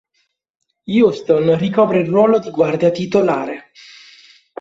[0.85, 3.69] Houston ricopre il ruolo di guardia titolare.